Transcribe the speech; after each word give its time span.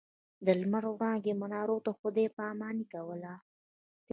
د 0.45 0.47
لمر 0.61 0.83
وړانګې 0.91 1.33
منارو 1.41 1.77
ته 1.85 1.91
خداې 1.99 2.25
پا 2.35 2.47
ماني 2.59 2.85
کوله. 2.93 3.33